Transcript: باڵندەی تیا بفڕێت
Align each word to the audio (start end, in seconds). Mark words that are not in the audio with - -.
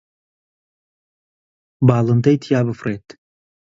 باڵندەی 1.87 2.37
تیا 2.43 2.59
بفڕێت 2.67 3.07